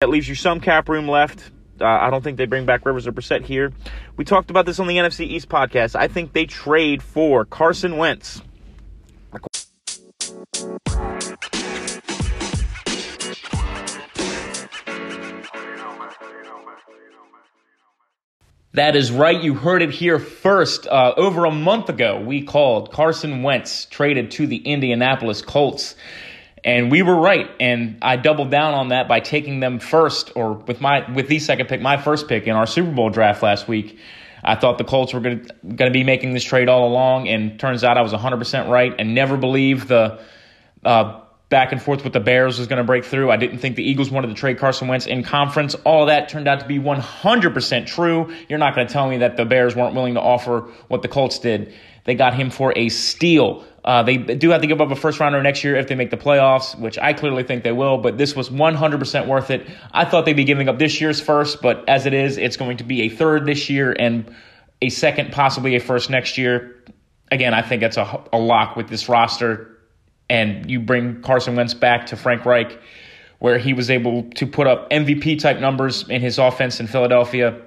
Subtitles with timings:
[0.00, 1.50] That leaves you some cap room left.
[1.80, 3.72] Uh, I don't think they bring back Rivers or Brissett here.
[4.16, 5.96] We talked about this on the NFC East podcast.
[5.96, 8.40] I think they trade for Carson Wentz.
[18.74, 19.42] That is right.
[19.42, 20.86] You heard it here first.
[20.86, 25.96] Uh, over a month ago, we called Carson Wentz traded to the Indianapolis Colts.
[26.68, 30.52] And we were right, and I doubled down on that by taking them first, or
[30.52, 33.68] with my with the second pick, my first pick in our Super Bowl draft last
[33.68, 33.98] week.
[34.44, 35.46] I thought the Colts were going
[35.78, 39.14] to be making this trade all along, and turns out I was 100% right, and
[39.14, 40.20] never believed the
[40.84, 43.30] uh, back and forth with the Bears was going to break through.
[43.30, 45.74] I didn't think the Eagles wanted to trade Carson Wentz in conference.
[45.86, 48.34] All that turned out to be 100% true.
[48.46, 51.08] You're not going to tell me that the Bears weren't willing to offer what the
[51.08, 51.72] Colts did.
[52.04, 53.64] They got him for a steal.
[53.88, 56.10] Uh, they do have to give up a first rounder next year if they make
[56.10, 59.66] the playoffs, which I clearly think they will, but this was 100% worth it.
[59.94, 62.76] I thought they'd be giving up this year's first, but as it is, it's going
[62.76, 64.30] to be a third this year and
[64.82, 66.84] a second, possibly a first next year.
[67.32, 69.78] Again, I think it's a, a lock with this roster.
[70.28, 72.78] And you bring Carson Wentz back to Frank Reich,
[73.38, 77.62] where he was able to put up MVP type numbers in his offense in Philadelphia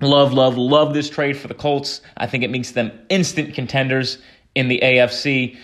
[0.00, 2.00] Love, love, love this trade for the Colts.
[2.16, 4.18] I think it makes them instant contenders
[4.54, 5.56] in the AFC.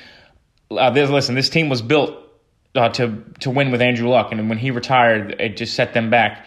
[0.70, 2.16] Uh, listen, this team was built
[2.74, 6.10] uh, to to win with Andrew Luck, and when he retired, it just set them
[6.10, 6.46] back.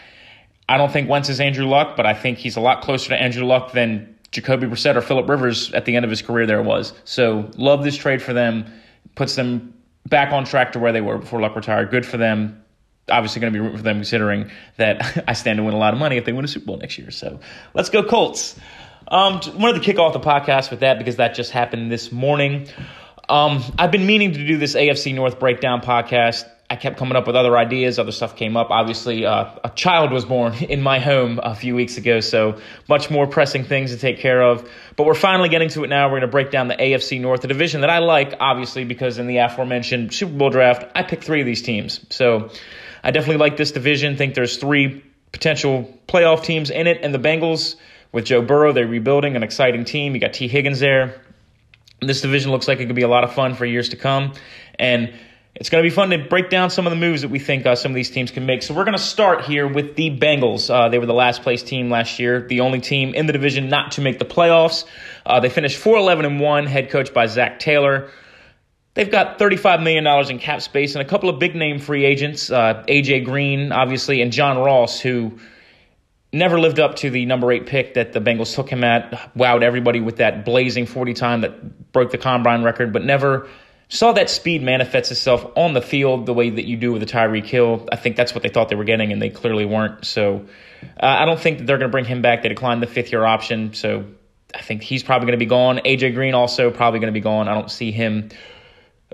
[0.67, 3.21] I don't think Wentz is Andrew Luck, but I think he's a lot closer to
[3.21, 6.63] Andrew Luck than Jacoby Brissett or Philip Rivers at the end of his career there
[6.63, 6.93] was.
[7.03, 8.65] So love this trade for them.
[9.15, 9.73] Puts them
[10.07, 11.91] back on track to where they were before Luck retired.
[11.91, 12.63] Good for them
[13.09, 15.93] obviously going to be rooting for them considering that I stand to win a lot
[15.93, 17.11] of money if they win a Super Bowl next year.
[17.11, 17.39] So
[17.73, 18.59] let's go Colts.
[19.07, 22.67] Um, wanted to kick off the podcast with that because that just happened this morning.
[23.29, 26.45] Um, I've been meaning to do this AFC North breakdown podcast.
[26.69, 27.99] I kept coming up with other ideas.
[27.99, 28.71] Other stuff came up.
[28.71, 32.59] Obviously, uh, a child was born in my home a few weeks ago, so
[32.89, 34.67] much more pressing things to take care of.
[34.95, 36.07] But we're finally getting to it now.
[36.07, 39.19] We're going to break down the AFC North, a division that I like, obviously, because
[39.19, 42.03] in the aforementioned Super Bowl draft, I picked three of these teams.
[42.09, 42.49] So
[43.03, 44.17] I definitely like this division.
[44.17, 47.75] Think there's three potential playoff teams in it, and the Bengals
[48.13, 50.13] with Joe Burrow, they're rebuilding an exciting team.
[50.13, 51.19] You got Tee Higgins there.
[51.99, 54.33] This division looks like it could be a lot of fun for years to come,
[54.77, 55.13] and
[55.55, 57.65] it's going to be fun to break down some of the moves that we think
[57.65, 58.63] uh, some of these teams can make.
[58.63, 60.69] So we're going to start here with the Bengals.
[60.69, 63.69] Uh, they were the last place team last year, the only team in the division
[63.69, 64.85] not to make the playoffs.
[65.25, 68.09] Uh, they finished 4 11 and 1, head coach by Zac Taylor.
[68.95, 72.51] They've got $35 million in cap space and a couple of big name free agents,
[72.51, 75.39] uh, AJ Green, obviously, and John Ross, who
[76.33, 79.11] never lived up to the number eight pick that the Bengals took him at.
[79.35, 83.47] Wowed everybody with that blazing 40 time that broke the combine record, but never
[83.87, 87.07] saw that speed manifest itself on the field the way that you do with the
[87.07, 87.87] Tyreek Hill.
[87.91, 90.05] I think that's what they thought they were getting, and they clearly weren't.
[90.05, 90.45] So
[90.99, 92.41] uh, I don't think that they're going to bring him back.
[92.41, 94.05] They declined the fifth year option, so
[94.53, 95.77] I think he's probably going to be gone.
[95.85, 97.47] AJ Green also probably going to be gone.
[97.47, 98.29] I don't see him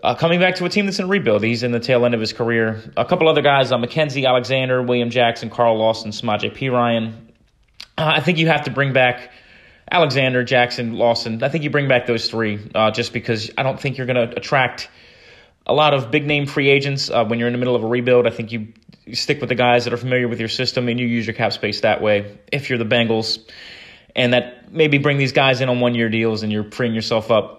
[0.03, 2.19] uh, coming back to a team that's in rebuild, he's in the tail end of
[2.19, 2.81] his career.
[2.95, 7.13] A couple other guys, uh, Mackensie Alexander, William Jackson, Carl Lawson, Samaje Perine.
[7.97, 9.31] Uh, I think you have to bring back
[9.91, 11.43] Alexander, Jackson, Lawson.
[11.43, 14.29] I think you bring back those three uh, just because I don't think you're going
[14.29, 14.89] to attract
[15.65, 17.87] a lot of big name free agents uh, when you're in the middle of a
[17.87, 18.25] rebuild.
[18.25, 18.73] I think you,
[19.05, 21.35] you stick with the guys that are familiar with your system and you use your
[21.35, 23.39] cap space that way if you're the Bengals.
[24.15, 27.31] And that maybe bring these guys in on one year deals and you're freeing yourself
[27.31, 27.58] up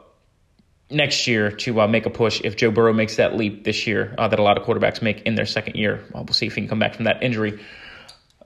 [0.91, 4.15] next year to uh, make a push if Joe Burrow makes that leap this year
[4.19, 6.05] uh, that a lot of quarterbacks make in their second year.
[6.15, 7.61] we'll see if he can come back from that injury.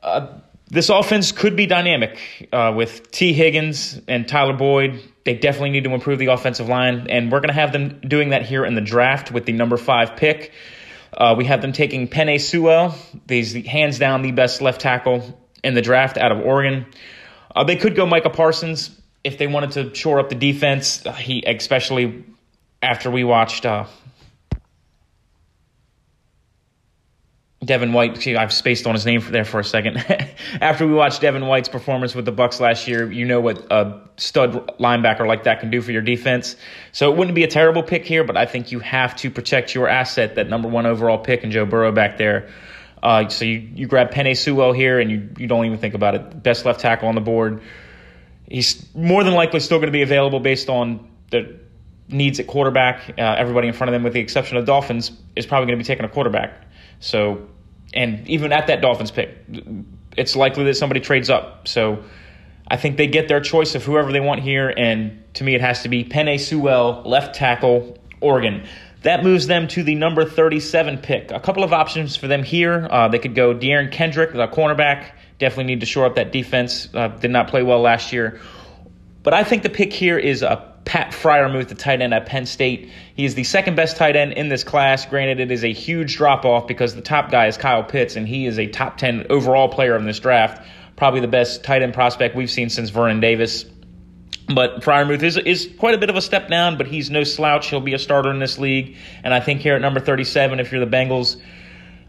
[0.03, 0.39] Uh,
[0.69, 5.01] this offense could be dynamic uh, with Tee Higgins and Tyler Boyd.
[5.25, 8.31] They definitely need to improve the offensive line, and we're going to have them doing
[8.31, 10.53] that here in the draft with the number five pick.
[11.17, 12.95] Uh, we have them taking Penei Sewell.
[13.29, 16.87] He's hands down the best left tackle in the draft out of Oregon.
[17.67, 18.91] They could go Micah Parsons
[19.23, 21.05] if they wanted to shore up the defense.
[21.19, 22.25] he especially
[22.85, 23.87] after we watched uh,
[27.65, 29.97] Devin White, I've spaced on his name for there for a second.
[30.61, 34.01] After we watched Devin White's performance with the Bucs last year, you know what a
[34.19, 36.57] stud linebacker like that can do for your defense.
[36.93, 39.75] So it wouldn't be a terrible pick here, but I think you have to protect
[39.75, 42.51] your asset, that number one overall pick, and Joe Burrow back there.
[43.03, 46.15] Uh, so you, you grab Penei Sewell here, and you you don't even think about
[46.15, 46.43] it.
[46.43, 47.63] Best left tackle on the board.
[48.49, 51.59] He's more than likely still going to be available based on the
[52.09, 53.15] needs at quarterback.
[53.19, 55.83] Uh, everybody in front of them, with the exception of Dolphins, is probably going to
[55.83, 56.65] be taking a quarterback.
[57.01, 57.49] So,
[57.93, 59.37] and even at that Dolphins pick,
[60.17, 61.67] it's likely that somebody trades up.
[61.69, 62.05] So,
[62.67, 65.61] I think they get their choice of whoever they want here, and to me, it
[65.61, 68.67] has to be Penei Sewell, left tackle, Oregon.
[69.03, 71.31] That moves them to the number 37 pick.
[71.31, 72.89] A couple of options for them here.
[72.91, 75.11] Uh, they could go Derion Kendrick, the cornerback.
[75.39, 76.89] Definitely need to shore up that defense.
[76.95, 78.41] Uh, did not play well last year.
[79.23, 82.45] But I think the pick here is a Pat Freiermuth, the tight end at Penn
[82.47, 82.91] State.
[83.15, 85.07] He is the second best tight end in this class.
[85.07, 88.29] Granted, it is a huge drop off because the top guy is Kyle Pitts, and
[88.29, 90.67] he is a top 10 overall player in this draft.
[90.97, 93.65] Probably the best tight end prospect we've seen since Vernon Davis.
[94.55, 97.69] But Freiermuth is, is quite a bit of a step down, but he's no slouch.
[97.69, 98.97] He'll be a starter in this league.
[99.23, 101.41] And I think here at number 37, if you're the Bengals,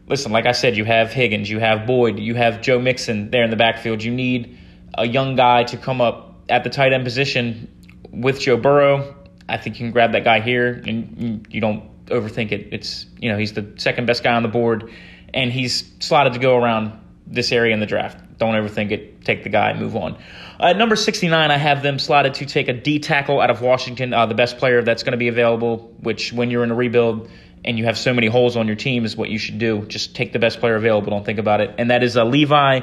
[0.08, 3.46] listen, like I said, you have Higgins, you have Boyd, you have Joe Mixon there
[3.46, 4.04] in the backfield.
[4.04, 4.58] You need
[4.98, 7.72] a young guy to come up at the tight end position
[8.12, 9.16] with Joe Burrow,
[9.48, 12.70] I think you can grab that guy here, and you don't overthink it.
[12.72, 14.92] It's you know he's the second best guy on the board,
[15.34, 18.38] and he's slotted to go around this area in the draft.
[18.38, 19.24] Don't overthink it.
[19.24, 20.18] Take the guy, move on.
[20.60, 24.14] Uh, number 69, I have them slotted to take a D tackle out of Washington,
[24.14, 27.30] uh, the best player that's going to be available, which when you're in a rebuild
[27.64, 29.86] and you have so many holes on your team is what you should do.
[29.88, 31.10] Just take the best player available.
[31.10, 31.76] Don't think about it.
[31.78, 32.82] And that is uh, Levi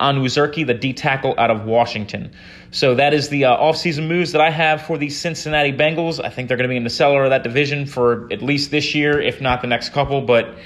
[0.00, 2.32] Onwuzurike, the D tackle out of Washington.
[2.70, 6.24] So that is the uh, offseason moves that I have for the Cincinnati Bengals.
[6.24, 8.70] I think they're going to be in the cellar of that division for at least
[8.70, 10.22] this year, if not the next couple.
[10.22, 10.56] But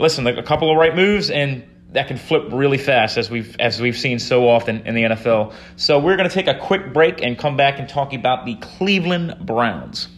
[0.00, 3.80] listen, a couple of right moves and that can flip really fast as we've as
[3.80, 5.54] we've seen so often in the NFL.
[5.76, 8.56] So we're going to take a quick break and come back and talk about the
[8.56, 10.08] Cleveland Browns.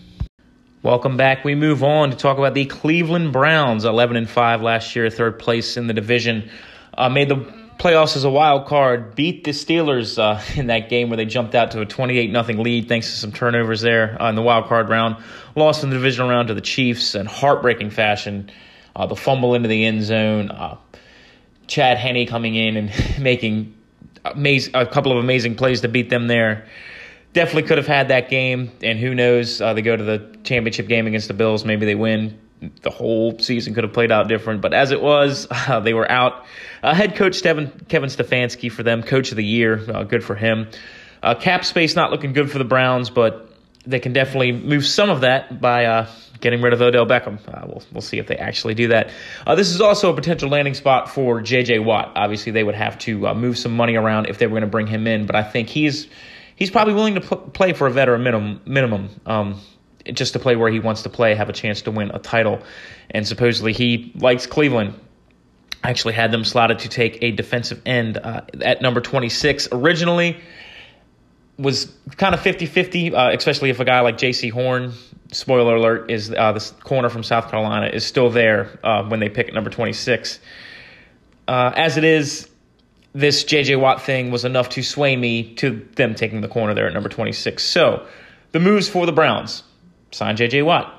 [0.82, 1.44] Welcome back.
[1.44, 5.38] We move on to talk about the Cleveland Browns, 11 and 5 last year, third
[5.38, 6.48] place in the division.
[6.96, 7.44] Uh, made the
[7.78, 11.54] playoffs as a wild card, beat the Steelers uh, in that game where they jumped
[11.54, 14.66] out to a 28 nothing lead thanks to some turnovers there uh, in the wild
[14.66, 15.16] card round.
[15.54, 18.50] Lost in the divisional round to the Chiefs in heartbreaking fashion.
[18.94, 20.50] Uh, the fumble into the end zone.
[20.50, 20.76] Uh,
[21.66, 23.74] Chad Henne coming in and making
[24.24, 26.66] amaz- a couple of amazing plays to beat them there.
[27.32, 29.60] Definitely could have had that game, and who knows?
[29.60, 31.66] Uh, they go to the championship game against the Bills.
[31.66, 34.60] Maybe they win the whole season could have played out different.
[34.60, 36.46] But as it was, uh, they were out.
[36.82, 39.82] Uh, head coach Kevin, Kevin Stefanski for them, coach of the year.
[39.88, 40.68] Uh, good for him.
[41.22, 43.50] Uh, cap space not looking good for the Browns, but
[43.86, 46.10] they can definitely move some of that by uh,
[46.40, 47.38] getting rid of Odell Beckham.
[47.48, 49.10] Uh, we'll, we'll see if they actually do that.
[49.56, 51.80] this is also a potential landing spot for J.J.
[51.80, 52.12] Watt.
[52.14, 54.86] Obviously, they would have to move some money around if they were going to bring
[54.86, 56.08] him in, but I think he's
[56.56, 58.60] he's probably willing to play for a veteran minimum.
[58.66, 59.20] minimum.
[59.24, 59.60] Um,
[60.12, 62.60] just to play where he wants to play, have a chance to win a title.
[63.10, 64.94] And supposedly he likes Cleveland.
[65.84, 69.68] I actually had them slotted to take a defensive end uh, at number 26.
[69.72, 70.36] Originally,
[71.58, 74.92] was kind of 50 50, uh, especially if a guy like Jaycee Horn,
[75.32, 79.28] spoiler alert, is uh, the corner from South Carolina, is still there uh, when they
[79.28, 80.38] pick at number 26.
[81.48, 82.48] Uh, as it is,
[83.12, 86.86] this JJ Watt thing was enough to sway me to them taking the corner there
[86.86, 87.62] at number 26.
[87.62, 88.06] So,
[88.52, 89.62] the moves for the Browns
[90.12, 90.62] sign J.J.
[90.62, 90.92] Watt.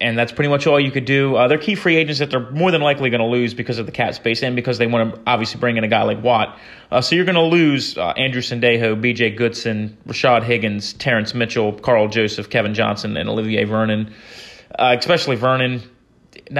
[0.00, 1.36] And that's pretty much all you could do.
[1.36, 3.86] Uh, they're key free agents that they're more than likely going to lose because of
[3.86, 6.58] the cap space and because they want to obviously bring in a guy like Watt.
[6.90, 9.30] Uh, so you're going to lose uh, Andrew Sendejo, B.J.
[9.30, 14.12] Goodson, Rashad Higgins, Terrence Mitchell, Karl Joseph, Kevin Johnson, and Olivier Vernon.
[14.76, 15.82] Uh, especially Vernon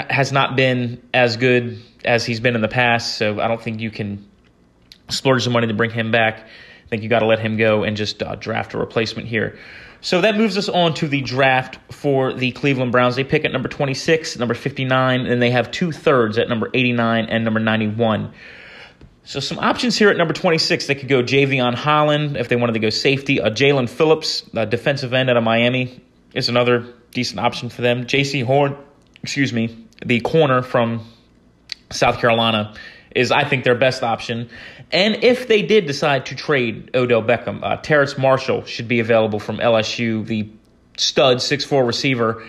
[0.09, 3.81] has not been as good as he's been in the past, so I don't think
[3.81, 4.29] you can
[5.09, 6.39] splurge some money to bring him back.
[6.39, 9.59] I think you got to let him go and just uh, draft a replacement here.
[10.03, 13.15] So that moves us on to the draft for the Cleveland Browns.
[13.15, 17.27] They pick at number 26, number 59, and they have two thirds at number 89
[17.27, 18.33] and number 91.
[19.23, 20.89] So some options here at number 26.
[20.89, 23.39] They could go Jevon Holland if they wanted to go safety.
[23.39, 26.03] A Jaelan Phillips, a defensive end out of Miami,
[26.35, 28.05] is another decent option for them.
[28.05, 28.77] Jaycee Horn,
[29.23, 31.07] excuse me, the corner from
[31.93, 32.75] South Carolina
[33.15, 34.49] is I think their best option.
[34.91, 39.39] And if they did decide to trade Odell Beckham, uh, Terrace Marshall should be available
[39.39, 40.49] from LSU, the
[40.97, 42.45] stud six four receiver,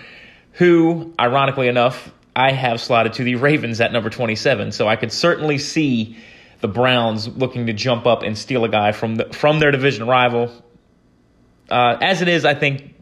[0.52, 4.72] who, ironically enough, I have slotted to the Ravens at number 27.
[4.72, 6.16] So I could certainly see
[6.60, 10.06] the Browns looking to jump up and steal a guy from the, from their division
[10.06, 10.50] rival.
[11.70, 12.94] Uh, as it is, I think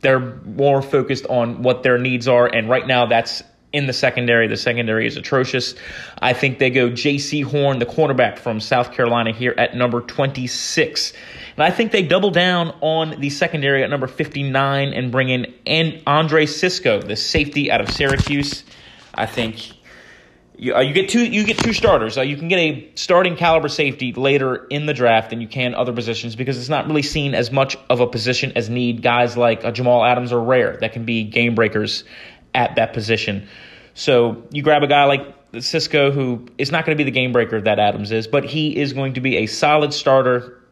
[0.00, 3.42] they're more focused on what their needs are, and right now that's
[3.76, 4.48] in the secondary.
[4.48, 5.74] The secondary is atrocious.
[6.18, 11.12] I think they go Jaycee Horn, the cornerback from South Carolina, here at number 26.
[11.56, 15.54] And I think they double down on the secondary at number 59 and bring in
[15.66, 18.64] and Andre Cisco, the safety out of Syracuse.
[19.14, 19.72] I think
[20.58, 22.16] you, uh, you get two you get two starters.
[22.16, 25.74] Uh, you can get a starting caliber safety later in the draft than you can
[25.74, 29.02] other positions because it's not really seen as much of a position as need.
[29.02, 32.04] Guys like uh, Jamal Adams are rare that can be game breakers
[32.54, 33.48] at that position.
[33.96, 37.32] So you grab a guy like Cisco, who is not going to be the game
[37.32, 40.62] breaker that Adams is, but he is going to be a solid starter.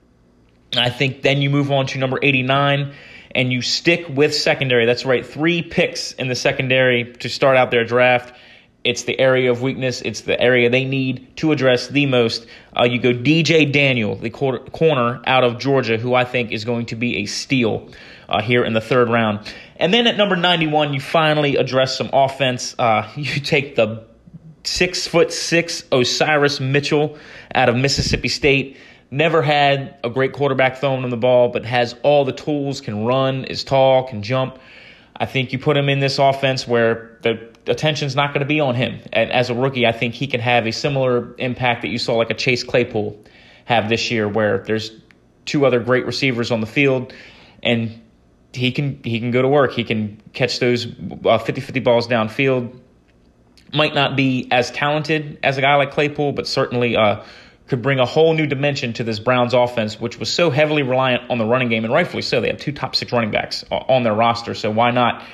[0.77, 2.93] I think then you move on to number 89,
[3.35, 7.71] and you stick with secondary, that's right, three picks in the secondary to start out
[7.71, 8.35] their draft.
[8.85, 10.03] It's the area of weakness.
[10.03, 12.47] It's the area they need to address the most.
[12.79, 16.87] Uh, you go DJ Daniel, the corner out of Georgia, who I think is going
[16.87, 17.91] to be a steal
[18.29, 19.53] uh, here in the third round.
[19.77, 22.75] And then at number 91, you finally address some offense.
[22.79, 24.05] Uh, you take the
[24.65, 27.19] six foot six Osirus Mitchell
[27.55, 28.77] out of Mississippi State.
[29.11, 33.05] Never had a great quarterback throwing him the ball, but has all the tools, can
[33.05, 34.59] run, is tall, can jump.
[35.17, 38.61] I think you put him in this offense where the attention's not going to be
[38.61, 39.01] on him.
[39.13, 42.15] And as a rookie, I think he can have a similar impact that you saw
[42.15, 43.19] like a Chase Claypool
[43.65, 44.93] have this year, where there's
[45.45, 47.13] two other great receivers on the field,
[47.63, 48.01] and
[48.53, 49.73] he can he can go to work.
[49.73, 52.79] He can catch those 50-50 uh, balls downfield.
[53.73, 57.25] Might not be as talented as a guy like Claypool, but certainly uh,
[57.67, 61.31] could bring a whole new dimension to this Browns offense, which was so heavily reliant
[61.31, 62.41] on the running game, and rightfully so.
[62.41, 65.25] They have two top six running backs on their roster, so why not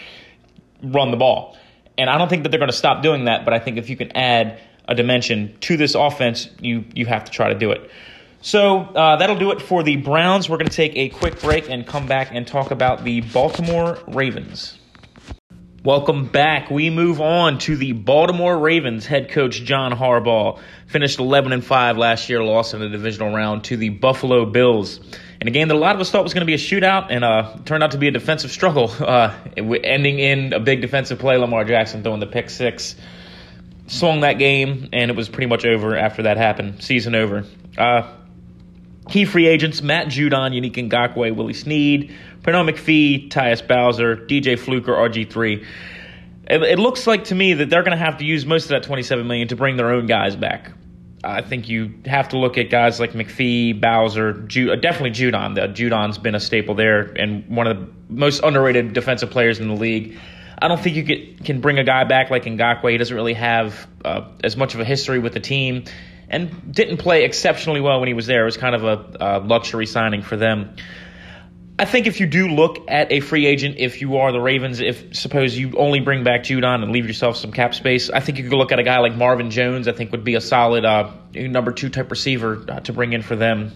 [0.83, 1.57] run the ball?
[2.00, 3.90] And I don't think that they're going to stop doing that, but I think if
[3.90, 7.71] you can add a dimension to this offense, you you have to try to do
[7.71, 7.90] it.
[8.40, 10.49] So uh, that'll do it for the Browns.
[10.49, 13.99] We're going to take a quick break and come back and talk about the Baltimore
[14.09, 14.80] Ravens.
[15.83, 16.71] Welcome back.
[16.71, 20.61] We move on to the Baltimore Ravens head coach John Harbaugh.
[20.89, 25.01] Finished 11 and 5 last year, lost in the divisional round to the Buffalo Bills.
[25.41, 27.07] In a game that a lot of us thought was going to be a shootout
[27.09, 31.19] and uh, turned out to be a defensive struggle, uh, ending in a big defensive
[31.19, 31.39] play.
[31.39, 32.95] Lamar Jackson throwing the pick six.
[33.87, 36.83] Swung that game, and it was pretty much over after that happened.
[36.83, 37.47] Season over.
[37.79, 38.03] Uh,
[39.09, 44.92] key free agents Matt Judon, Yannick Ngakoue, Willie Snead, Pernell McPhee, Tyus Bowser, DJ Fluker,
[44.92, 45.64] RG3.
[46.49, 48.71] It, it looks like to me that they're going to have to use most of
[48.71, 50.73] that 27 million to bring their own guys back.
[51.23, 55.54] I think you have to look at guys like McPhee, Bowser, Ju- uh, definitely Judon.
[55.54, 59.69] The Judon's been a staple there and one of the most underrated defensive players in
[59.69, 60.19] the league.
[60.62, 62.90] I don't think you get, can bring a guy back like Ngakoue.
[62.90, 65.85] He doesn't really have uh, as much of a history with the team
[66.31, 68.43] and didn't play exceptionally well when he was there.
[68.43, 70.77] It was kind of a, a luxury signing for them.
[71.79, 74.81] I think if you do look at a free agent, if you are the Ravens,
[74.81, 78.39] if suppose you only bring back Judon and leave yourself some cap space, I think
[78.39, 79.89] you could look at a guy like Marvin Jones.
[79.89, 83.23] I think would be a solid uh, number two type receiver uh, to bring in
[83.23, 83.73] for them.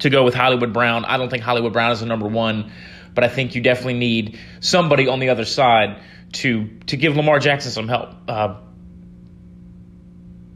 [0.00, 2.72] To go with Hollywood Brown, I don't think Hollywood Brown is the number one,
[3.14, 6.00] but I think you definitely need somebody on the other side
[6.32, 8.10] to to give Lamar Jackson some help.
[8.26, 8.56] Uh,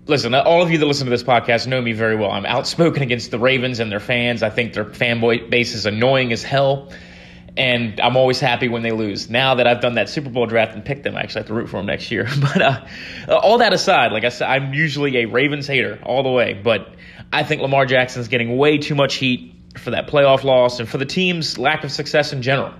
[0.06, 2.30] listen, all of you that listen to this podcast know me very well.
[2.30, 4.42] I'm outspoken against the Ravens and their fans.
[4.42, 6.92] I think their fanboy base is annoying as hell.
[7.54, 9.28] And I'm always happy when they lose.
[9.28, 11.54] Now that I've done that Super Bowl draft and picked them, I actually have to
[11.54, 12.26] root for them next year.
[12.40, 12.86] But uh,
[13.28, 16.54] all that aside, like I said, I'm usually a Ravens hater all the way.
[16.54, 16.94] But
[17.30, 20.98] I think Lamar Jackson's getting way too much heat for that playoff loss and for
[20.98, 22.74] the team's lack of success in general.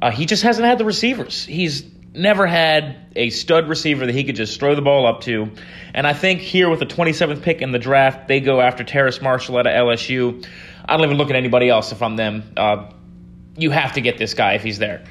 [0.00, 1.44] Uh, he just hasn't had the receivers.
[1.44, 5.50] He's never had a stud receiver that he could just throw the ball up to.
[5.94, 9.20] And I think here with the 27th pick in the draft, they go after Terrace
[9.20, 10.46] Marshall at LSU.
[10.84, 12.52] I don't even look at anybody else if I'm them.
[12.56, 12.90] Uh,
[13.56, 15.04] you have to get this guy if he's there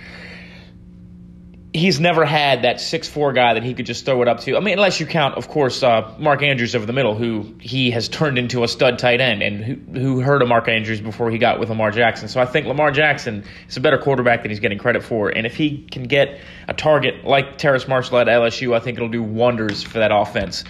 [1.73, 4.57] he's never had that six four guy that he could just throw it up to.
[4.57, 7.91] I mean, unless you count, of course, uh, Mark Andrews over the middle, who he
[7.91, 11.31] has turned into a stud tight end, and who, who heard of Mark Andrews before
[11.31, 12.27] he got with Lamar Jackson.
[12.27, 15.45] So I think Lamar Jackson is a better quarterback than he's getting credit for, and
[15.45, 19.23] if he can get a target like Terrace Marshall at LSU, I think it'll do
[19.23, 20.63] wonders for that offense.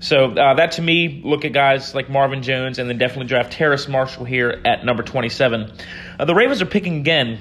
[0.00, 3.52] So uh, that to me, look at guys like Marvin Jones, and then definitely draft
[3.52, 5.72] Terrace Marshall here at number 27.
[6.18, 7.38] Uh, the Ravens are picking again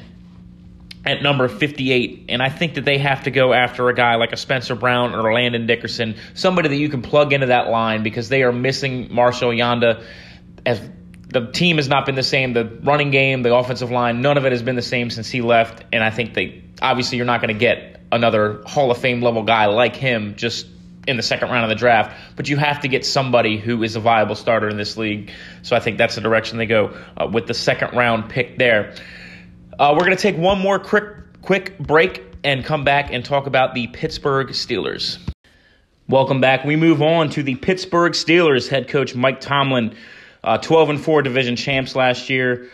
[1.07, 2.25] at number 58.
[2.29, 5.15] And I think that they have to go after a guy like a Spencer Brown
[5.15, 9.13] or Landon Dickerson, somebody that you can plug into that line because they are missing
[9.13, 10.03] Marshall Yanda.
[10.65, 10.81] As
[11.29, 14.45] the team has not been the same, the running game, the offensive line, none of
[14.45, 15.83] it has been the same since he left.
[15.93, 19.43] And I think they obviously you're not going to get another Hall of Fame level
[19.43, 20.67] guy like him just
[21.07, 23.95] in the second round of the draft, but you have to get somebody who is
[23.95, 25.31] a viable starter in this league.
[25.61, 28.93] So I think that's the direction they go uh, with the second round pick there.
[29.79, 31.05] Uh, we're going to take one more quick
[31.43, 35.19] quick break and come back and talk about the Pittsburgh Steelers.
[36.09, 36.65] Welcome back.
[36.65, 39.95] We move on to the Pittsburgh Steelers head coach Mike Tomlin,
[40.43, 42.71] uh, 12 and 4 division champs last year,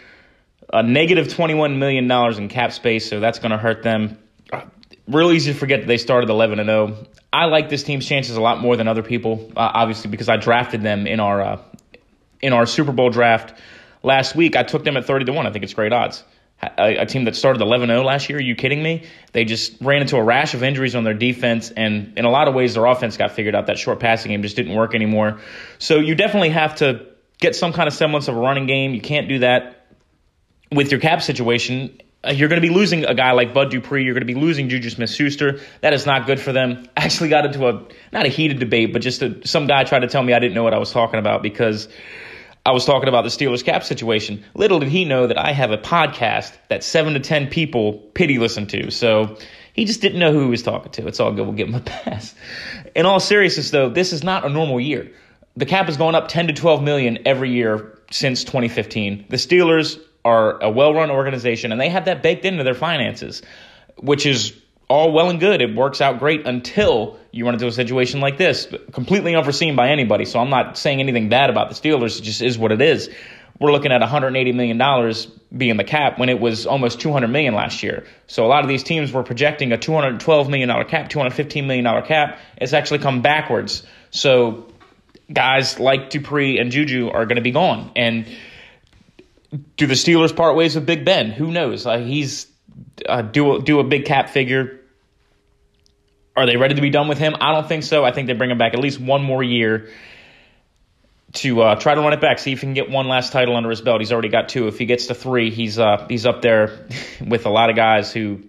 [0.71, 4.17] a negative negative 21 million dollars in cap space, so that's going to hurt them.
[4.53, 4.61] Uh,
[5.05, 7.05] real easy to forget that they started 11 and 0.
[7.33, 10.37] I like this team's chances a lot more than other people, uh, obviously because I
[10.37, 11.61] drafted them in our uh,
[12.41, 13.59] in our Super Bowl draft
[14.03, 14.55] last week.
[14.55, 15.45] I took them at 30 to 1.
[15.45, 16.23] I think it's great odds
[16.77, 18.37] a, a team that started 11-0 last year.
[18.37, 19.03] Are you kidding me?
[19.31, 22.47] They just ran into a rash of injuries on their defense, and in a lot
[22.47, 23.67] of ways, their offense got figured out.
[23.67, 25.39] That short passing game just didn't work anymore.
[25.79, 27.07] So you definitely have to
[27.39, 28.93] get some kind of semblance of a running game.
[28.93, 29.87] You can't do that
[30.71, 31.99] with your cap situation
[32.31, 34.05] you're going to be losing a guy like Bud Dupree.
[34.05, 35.59] You're going to be losing Juju Smith Schuster.
[35.81, 36.87] That is not good for them.
[36.95, 39.99] I actually got into a, not a heated debate, but just a, some guy tried
[39.99, 41.89] to tell me I didn't know what I was talking about because
[42.65, 44.43] I was talking about the Steelers cap situation.
[44.53, 48.37] Little did he know that I have a podcast that seven to 10 people pity
[48.37, 48.89] listen to.
[48.89, 49.37] So
[49.73, 51.07] he just didn't know who he was talking to.
[51.07, 51.45] It's all good.
[51.45, 52.33] We'll give him a pass.
[52.95, 55.11] In all seriousness, though, this is not a normal year.
[55.57, 59.25] The cap has gone up 10 to 12 million every year since 2015.
[59.29, 63.41] The Steelers are a well run organization and they have that baked into their finances,
[63.97, 64.57] which is
[64.93, 65.59] all well and good.
[65.59, 69.89] It works out great until you run into a situation like this, completely unforeseen by
[69.89, 70.23] anybody.
[70.23, 72.19] So I'm not saying anything bad about the Steelers.
[72.19, 73.09] It just is what it is.
[73.59, 77.55] We're looking at 180 million dollars being the cap when it was almost 200 million
[77.55, 78.05] last year.
[78.27, 81.85] So a lot of these teams were projecting a 212 million dollar cap, 215 million
[81.85, 82.37] dollar cap.
[82.57, 83.81] It's actually come backwards.
[84.11, 84.71] So
[85.31, 88.27] guys like Dupree and Juju are going to be gone and
[89.75, 91.31] do the Steelers part ways with Big Ben?
[91.31, 91.87] Who knows?
[91.87, 92.45] Uh, he's
[93.07, 94.79] uh, do a, do a big cap figure.
[96.35, 97.35] Are they ready to be done with him?
[97.39, 98.03] I don't think so.
[98.03, 99.89] I think they bring him back at least one more year
[101.33, 102.39] to uh, try to run it back.
[102.39, 104.01] See if he can get one last title under his belt.
[104.01, 104.67] He's already got two.
[104.67, 106.87] If he gets to three, he's uh, he's up there
[107.25, 108.41] with a lot of guys who,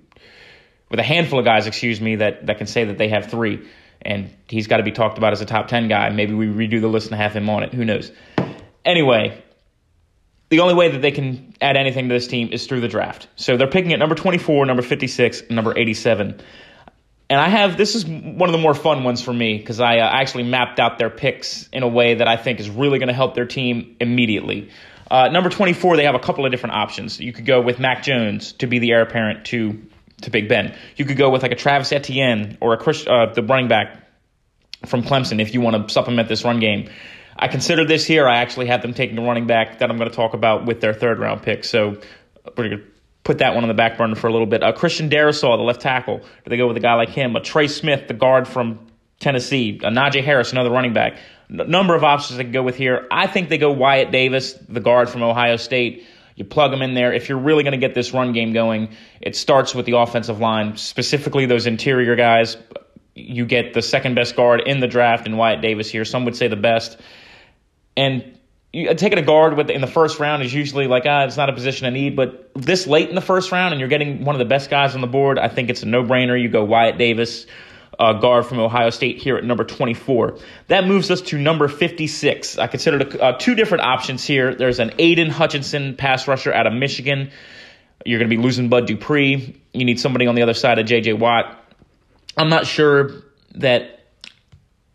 [0.90, 3.66] with a handful of guys, excuse me, that that can say that they have three.
[4.02, 6.10] And he's got to be talked about as a top ten guy.
[6.10, 7.72] Maybe we redo the list and have him on it.
[7.72, 8.12] Who knows?
[8.84, 9.42] Anyway,
[10.50, 13.28] the only way that they can add anything to this team is through the draft.
[13.36, 16.40] So they're picking at number 24, number 56, and number 87.
[17.30, 19.98] And I have this is one of the more fun ones for me because I
[19.98, 23.08] uh, actually mapped out their picks in a way that I think is really going
[23.08, 24.70] to help their team immediately.
[25.10, 27.20] Uh, number 24, they have a couple of different options.
[27.20, 29.80] You could go with Mac Jones to be the heir apparent to
[30.22, 30.76] to Big Ben.
[30.96, 34.00] You could go with like a Travis Etienne or a Chris, uh, the running back
[34.86, 36.88] from Clemson if you want to supplement this run game.
[37.36, 38.28] I considered this here.
[38.28, 40.80] I actually had them taking the running back that I'm going to talk about with
[40.80, 41.64] their third round pick.
[41.64, 41.96] So
[42.54, 42.82] going to
[43.24, 44.62] put that one on the back burner for a little bit.
[44.62, 46.18] Uh, Christian Darrisaw, the left tackle.
[46.18, 47.34] Do they go with a guy like him?
[47.34, 48.86] A Trey Smith, the guard from
[49.18, 49.80] Tennessee.
[49.82, 51.16] A Najee Harris, another running back.
[51.50, 53.08] N- number of options they can go with here.
[53.10, 56.06] I think they go Wyatt Davis, the guard from Ohio State.
[56.36, 57.12] You plug them in there.
[57.12, 60.40] If you're really going to get this run game going, it starts with the offensive
[60.40, 62.56] line, specifically those interior guys.
[63.14, 66.04] You get the second best guard in the draft in Wyatt Davis here.
[66.04, 67.00] Some would say the best.
[67.96, 68.36] And
[68.74, 71.36] you, uh, taking a guard with in the first round is usually like ah, it's
[71.36, 72.16] not a position I need.
[72.16, 74.94] But this late in the first round, and you're getting one of the best guys
[74.94, 76.40] on the board, I think it's a no brainer.
[76.40, 77.46] You go Wyatt Davis,
[77.98, 80.38] uh, guard from Ohio State here at number 24.
[80.68, 82.58] That moves us to number 56.
[82.58, 84.54] I considered uh, two different options here.
[84.54, 87.30] There's an Aidan Hutchinson pass rusher out of Michigan.
[88.04, 89.60] You're going to be losing Bud Dupree.
[89.72, 91.14] You need somebody on the other side of J.J.
[91.14, 91.60] Watt.
[92.36, 93.22] I'm not sure
[93.54, 94.00] that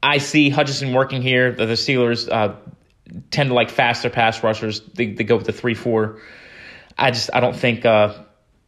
[0.03, 1.53] I see Hutchinson working here.
[1.53, 2.55] The, the Steelers uh,
[3.31, 4.81] tend to like faster pass rushers.
[4.81, 6.19] They, they go with the three four.
[6.97, 8.23] I just I don't think uh,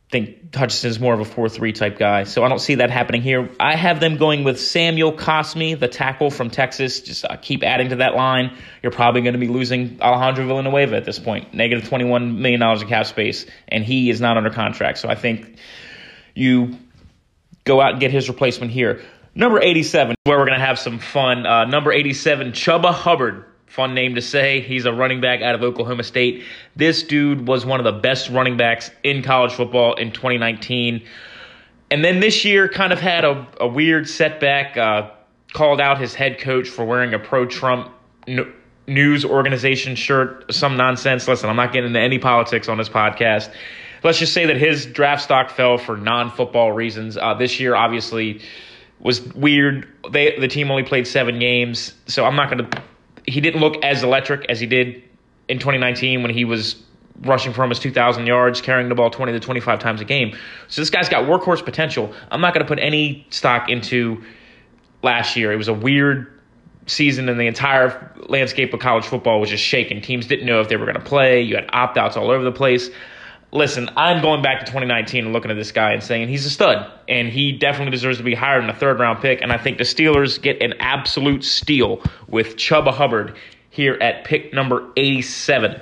[0.10, 2.90] think Hutchinson is more of a four three type guy, so I don't see that
[2.90, 3.50] happening here.
[3.60, 7.02] I have them going with Samuel Cosmi, the tackle from Texas.
[7.02, 8.56] Just uh, keep adding to that line.
[8.84, 11.44] You're probably going to be losing Alejandro Villanueva at this point.
[11.44, 14.98] point, negative twenty one million dollars in cap space, and he is not under contract.
[14.98, 15.58] So I think
[16.36, 16.78] you
[17.64, 19.02] go out and get his replacement here.
[19.34, 21.46] Number 87, where we're going to have some fun.
[21.46, 24.62] Uh, number 87, Chuba Hubbard Fun name to say.
[24.62, 26.44] He's a running back out of Oklahoma State.
[26.76, 31.02] This dude was one of the best running backs in college football in 2019.
[31.90, 34.78] And then this year kind of had a, a weird setback.
[34.78, 35.10] Uh,
[35.54, 37.92] called out his head coach for wearing a pro Trump
[38.28, 38.52] n-
[38.88, 41.28] news organization shirt, some nonsense.
[41.28, 43.54] Listen, I'm not getting into any politics on this podcast.
[44.04, 47.18] Let's just say that his draft stock fell for non football reasons.
[47.18, 48.42] Uh, this year, obviously,
[49.00, 49.88] was weird.
[50.12, 52.82] They the team only played seven games, so I'm not going to
[53.28, 55.04] he didn't look as electric as he did
[55.48, 56.82] in 2019 when he was
[57.22, 60.36] rushing for almost 2,000 yards, carrying the ball 20 to 25 times a game.
[60.68, 62.14] So this guy's got workhorse potential.
[62.32, 64.24] I'm not going to put any stock into
[65.04, 65.52] last year.
[65.52, 66.40] It was a weird
[66.88, 70.02] season, and the entire landscape of college football was just shaking.
[70.02, 71.42] Teams didn't know if they were going to play.
[71.42, 72.90] You had opt outs all over the place.
[73.54, 76.50] Listen, I'm going back to 2019 and looking at this guy and saying he's a
[76.50, 79.42] stud, and he definitely deserves to be higher than a third round pick.
[79.42, 83.36] And I think the Steelers get an absolute steal with Chuba Hubbard
[83.70, 85.82] here at pick number 87.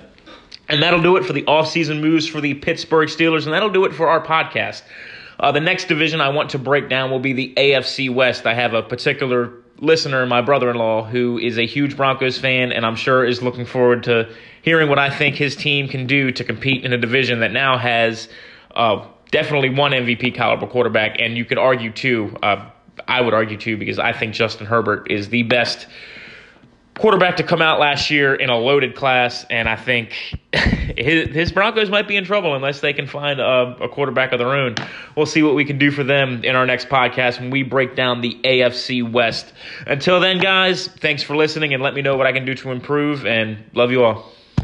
[0.68, 3.86] And that'll do it for the offseason moves for the Pittsburgh Steelers, and that'll do
[3.86, 4.82] it for our podcast.
[5.40, 8.46] Uh, the next division I want to break down will be the AFC West.
[8.46, 12.72] I have a particular listener, my brother in law, who is a huge Broncos fan,
[12.72, 14.30] and I'm sure is looking forward to
[14.62, 17.78] hearing what I think his team can do to compete in a division that now
[17.78, 18.30] has
[18.76, 22.36] uh, definitely one MVP caliber quarterback, and you could argue too.
[22.44, 22.70] Uh,
[23.08, 25.88] I would argue too because I think Justin Herbert is the best
[27.00, 30.12] quarterback to come out last year in a loaded class, and I think
[30.54, 34.40] his, his Broncos might be in trouble unless they can find a, a, quarterback of
[34.40, 34.76] their own.
[35.16, 37.96] We'll see what we can do for them in our next podcast when we break
[37.96, 39.54] down the AFC West.
[39.88, 42.72] Until then, guys, thanks for listening, and let me know what I can do to
[42.72, 44.32] improve, and love you all.